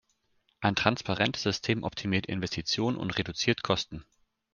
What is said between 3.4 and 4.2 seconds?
Kosten.